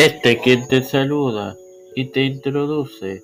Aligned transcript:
Este 0.00 0.38
quien 0.38 0.66
te 0.66 0.82
saluda 0.82 1.56
y 1.94 2.06
te 2.06 2.22
introduce 2.22 3.22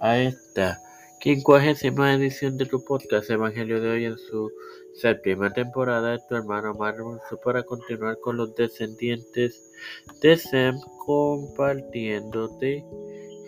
a 0.00 0.18
esta 0.18 0.78
quincuagésima 1.18 2.12
edición 2.12 2.58
de 2.58 2.66
tu 2.66 2.84
podcast 2.84 3.30
Evangelio 3.30 3.80
de 3.80 3.88
hoy 3.88 4.04
en 4.04 4.18
su 4.18 4.52
séptima 4.92 5.50
temporada 5.50 6.12
de 6.12 6.18
tu 6.28 6.34
hermano 6.34 6.74
Marmoso 6.74 7.40
para 7.42 7.62
continuar 7.62 8.18
con 8.20 8.36
los 8.36 8.54
descendientes 8.54 9.72
de 10.20 10.36
Sem 10.36 10.78
compartiéndote 11.06 12.84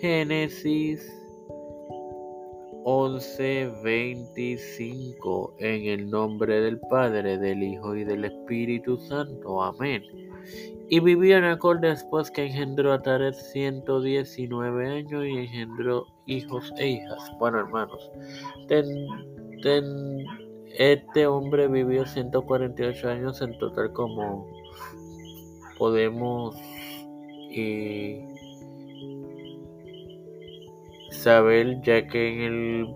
Génesis 0.01 1.07
11:25 2.85 5.57
en 5.59 5.87
el 5.89 6.09
nombre 6.09 6.63
del 6.63 6.81
Padre, 6.89 7.37
del 7.37 7.65
Hijo 7.65 7.95
y 7.97 8.05
del 8.05 8.25
Espíritu 8.25 8.97
Santo. 8.97 9.63
Amén. 9.63 10.03
Y 10.89 11.01
vivió 11.01 11.41
Nacor 11.41 11.81
después 11.81 12.31
que 12.31 12.47
engendró 12.47 12.93
a 12.93 13.01
Taret 13.01 13.35
119 13.35 14.89
años 14.89 15.25
y 15.25 15.39
engendró 15.39 16.07
hijos 16.27 16.73
e 16.77 16.89
hijas. 16.89 17.33
Bueno, 17.39 17.61
hermanos, 17.61 18.11
este 20.79 21.27
hombre 21.27 21.69
vivió 21.69 22.05
148 22.05 23.09
años 23.09 23.41
en 23.43 23.59
total 23.59 23.93
como 23.93 24.47
podemos 25.79 26.57
eh, 27.51 28.25
saber, 31.11 31.81
ya 31.83 32.07
que 32.07 32.29
en 32.29 32.41
el 32.41 32.95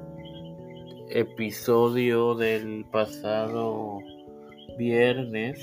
episodio 1.11 2.35
del 2.35 2.85
pasado 2.91 3.99
viernes 4.79 5.59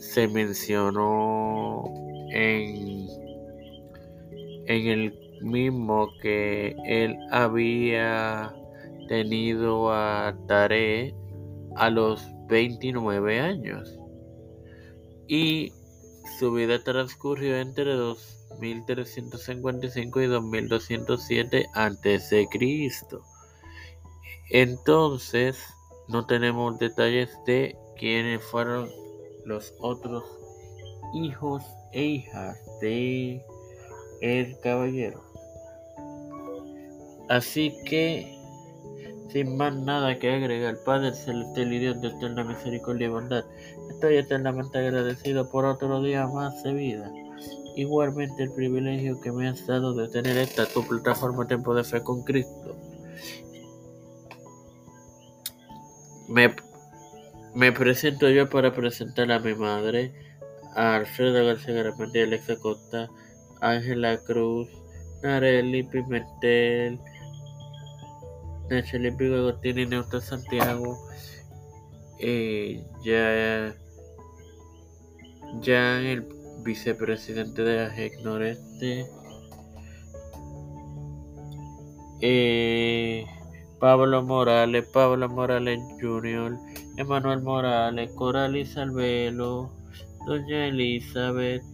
se 0.00 0.28
mencionó 0.28 1.84
en, 2.32 3.08
en 4.66 4.86
el 4.86 5.18
mismo 5.42 6.08
que 6.20 6.76
él 6.84 7.16
había 7.30 8.54
tenido 9.08 9.90
a 9.92 10.36
Tare 10.46 11.14
a 11.76 11.88
los 11.90 12.26
29 12.48 13.40
años 13.40 13.98
y 15.28 15.72
su 16.38 16.52
vida 16.52 16.82
transcurrió 16.82 17.58
entre 17.58 17.92
2355 17.94 20.20
y 20.20 20.26
2207 20.26 21.66
a.C. 21.74 22.48
Entonces, 24.50 25.58
no 26.08 26.26
tenemos 26.26 26.78
detalles 26.78 27.30
de 27.46 27.74
quiénes 27.96 28.44
fueron 28.44 28.90
los 29.44 29.74
otros 29.80 30.24
hijos 31.14 31.62
e 31.92 32.04
hijas 32.04 32.58
de 32.80 33.44
el 34.20 34.58
caballero. 34.60 35.22
Así 37.28 37.74
que, 37.86 38.38
sin 39.28 39.56
más 39.56 39.74
nada 39.74 40.18
que 40.18 40.30
agregar, 40.30 40.76
Padre 40.84 41.14
Celestial 41.14 41.72
y 41.72 41.78
Dios 41.78 42.00
de 42.00 42.08
eterna 42.08 42.44
misericordia 42.44 43.06
y 43.06 43.10
bondad, 43.10 43.44
estoy 43.90 44.16
eternamente 44.16 44.78
agradecido 44.78 45.48
por 45.50 45.64
otro 45.64 46.02
día 46.02 46.26
más 46.26 46.62
de 46.62 46.72
vida. 46.74 47.10
Igualmente 47.74 48.42
el 48.42 48.52
privilegio 48.52 49.20
que 49.20 49.32
me 49.32 49.48
has 49.48 49.66
dado 49.66 49.94
de 49.94 50.08
tener 50.08 50.36
esta 50.36 50.66
tu 50.66 50.86
plataforma 50.86 51.46
Tiempo 51.46 51.74
de 51.74 51.84
Fe 51.84 52.02
con 52.02 52.22
Cristo. 52.22 52.76
Me 56.28 56.54
me 57.54 57.72
presento 57.72 58.28
yo 58.30 58.48
para 58.48 58.72
presentar 58.72 59.30
a 59.30 59.38
mi 59.38 59.54
madre, 59.54 60.12
a 60.74 60.96
Alfredo 60.96 61.44
García 61.44 61.74
Garamendi, 61.74 62.20
Alexa 62.20 62.56
Costa, 62.56 63.10
Ángela 63.60 64.18
Cruz, 64.18 64.68
Nareli 65.22 65.82
Pimentel, 65.82 66.98
Nacheli 68.70 69.10
Pico 69.12 69.34
Agostini, 69.34 69.86
Neutra 69.86 70.20
Santiago, 70.20 70.98
eh, 72.18 72.82
ya, 73.04 73.74
ya 75.60 76.00
el 76.00 76.26
vicepresidente 76.64 77.62
de 77.62 77.84
AGEC 77.84 78.20
Noreste, 78.22 79.06
eh, 82.22 83.26
Pablo 83.82 84.22
Morales, 84.22 84.86
Pablo 84.92 85.28
Morales 85.28 85.80
Jr., 86.00 86.56
Emanuel 86.98 87.42
Morales, 87.42 88.12
Coral 88.14 88.64
Salvelo, 88.64 89.72
Doña 90.24 90.68
Elizabeth, 90.68 91.64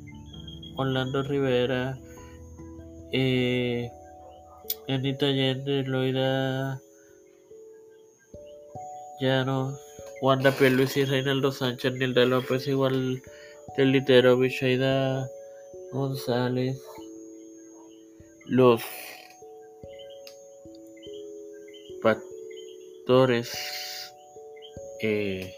Orlando 0.79 1.23
Rivera, 1.23 1.99
eh, 3.13 3.91
Anita 4.89 5.27
Allende, 5.27 5.83
Loida 5.83 6.81
Llanos, 9.21 9.79
Wanda 10.23 10.55
Luis 10.61 10.97
y 10.97 11.05
Reinaldo 11.05 11.53
Sánchez, 11.53 11.93
Nilda 11.93 12.25
López, 12.25 12.67
igual 12.69 13.23
del 13.77 13.93
Litero, 13.93 14.39
Bichaida 14.39 15.29
González, 15.93 16.81
los 18.47 18.81
pastores 22.03 23.53
eh, 25.03 25.55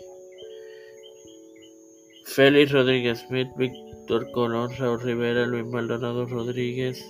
Félix 2.27 2.73
Rodríguez 2.73 3.25
Smith, 3.27 3.49
Víctor 3.57 4.31
Colón, 4.33 4.71
Raúl 4.79 5.01
Rivera, 5.01 5.47
Luis 5.47 5.67
Maldonado 5.67 6.27
Rodríguez, 6.27 7.05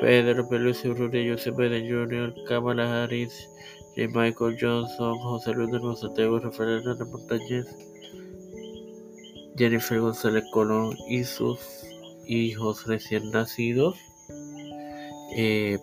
Pedro 0.00 0.48
Pelusi 0.48 0.88
Urrutia, 0.88 1.28
Joseph 1.28 1.56
Biden 1.56 1.88
Jr., 1.88 2.34
Kamala 2.46 3.02
Harris, 3.02 3.48
J. 3.96 4.08
Michael 4.08 4.56
Johnson, 4.60 5.18
José 5.18 5.52
Luis 5.54 5.72
de 5.72 5.80
Mozatego, 5.80 6.38
Rafael 6.38 6.78
Hernández 6.78 7.08
Montañez, 7.08 7.66
Jennifer 9.56 9.98
González 9.98 10.44
Colón 10.52 10.96
y 11.08 11.24
sus 11.24 11.58
hijos 12.28 12.86
recién 12.86 13.30
nacidos. 13.32 13.96
Eh, 15.36 15.78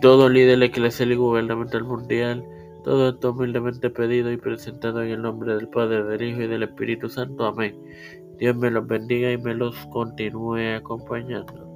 todo 0.00 0.28
líder 0.28 0.62
eclesial 0.62 1.12
y 1.12 1.16
gubernamental 1.16 1.84
mundial, 1.84 2.44
todo 2.84 3.10
esto 3.10 3.32
humildemente 3.32 3.90
pedido 3.90 4.30
y 4.30 4.36
presentado 4.36 5.02
en 5.02 5.10
el 5.10 5.22
nombre 5.22 5.54
del 5.54 5.68
Padre, 5.68 6.04
del 6.04 6.22
Hijo 6.22 6.42
y 6.42 6.46
del 6.46 6.62
Espíritu 6.62 7.08
Santo. 7.08 7.46
Amén. 7.46 7.76
Dios 8.38 8.54
me 8.56 8.70
los 8.70 8.86
bendiga 8.86 9.32
y 9.32 9.38
me 9.38 9.54
los 9.54 9.74
continúe 9.86 10.76
acompañando. 10.76 11.75